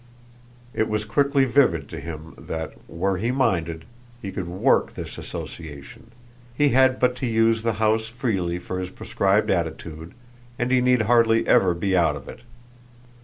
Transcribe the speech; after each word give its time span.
It 0.73 0.89
was 0.89 1.05
quickly 1.05 1.45
vivid 1.45 1.87
to 1.89 1.99
him 1.99 2.33
that, 2.35 2.73
were 2.89 3.17
he 3.17 3.29
minded, 3.29 3.85
he 4.19 4.31
could 4.31 4.47
"work" 4.47 4.95
this 4.95 5.19
association: 5.19 6.09
he 6.55 6.69
had 6.69 6.99
but 6.99 7.15
to 7.17 7.27
use 7.27 7.61
the 7.61 7.73
house 7.73 8.07
freely 8.07 8.57
for 8.57 8.79
his 8.79 8.89
prescribed 8.89 9.51
attitude 9.51 10.15
and 10.57 10.71
he 10.71 10.81
need 10.81 11.03
hardly 11.03 11.45
ever 11.45 11.75
be 11.75 11.95
out 11.95 12.15
of 12.15 12.27
it. 12.27 12.39